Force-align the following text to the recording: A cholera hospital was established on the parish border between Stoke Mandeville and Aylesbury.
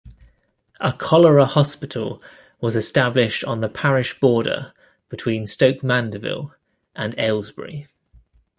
A 0.79 0.93
cholera 0.93 1.45
hospital 1.45 2.23
was 2.59 2.75
established 2.75 3.43
on 3.43 3.61
the 3.61 3.69
parish 3.69 4.19
border 4.19 4.73
between 5.09 5.45
Stoke 5.45 5.83
Mandeville 5.83 6.55
and 6.95 7.13
Aylesbury. 7.19 7.85